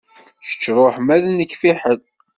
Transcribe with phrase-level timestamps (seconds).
[0.47, 1.99] Kečč ṛuḥ ma d nekk fiḥel.